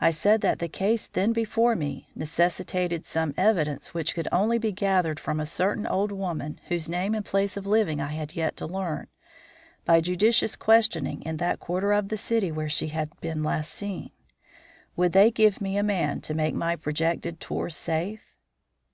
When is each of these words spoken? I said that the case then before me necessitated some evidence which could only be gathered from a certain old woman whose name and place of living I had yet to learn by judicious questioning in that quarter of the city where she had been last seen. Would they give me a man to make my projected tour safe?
I 0.00 0.10
said 0.10 0.40
that 0.40 0.58
the 0.58 0.68
case 0.70 1.06
then 1.06 1.34
before 1.34 1.76
me 1.76 2.08
necessitated 2.14 3.04
some 3.04 3.34
evidence 3.36 3.92
which 3.92 4.14
could 4.14 4.26
only 4.32 4.56
be 4.56 4.72
gathered 4.72 5.20
from 5.20 5.38
a 5.38 5.44
certain 5.44 5.86
old 5.86 6.10
woman 6.12 6.58
whose 6.68 6.88
name 6.88 7.14
and 7.14 7.22
place 7.22 7.58
of 7.58 7.66
living 7.66 8.00
I 8.00 8.06
had 8.06 8.34
yet 8.34 8.56
to 8.56 8.66
learn 8.66 9.08
by 9.84 10.00
judicious 10.00 10.56
questioning 10.56 11.20
in 11.24 11.36
that 11.36 11.60
quarter 11.60 11.92
of 11.92 12.08
the 12.08 12.16
city 12.16 12.50
where 12.50 12.70
she 12.70 12.86
had 12.86 13.10
been 13.20 13.42
last 13.44 13.70
seen. 13.74 14.12
Would 14.96 15.12
they 15.12 15.30
give 15.30 15.60
me 15.60 15.76
a 15.76 15.82
man 15.82 16.22
to 16.22 16.32
make 16.32 16.54
my 16.54 16.74
projected 16.74 17.38
tour 17.38 17.68
safe? 17.68 18.32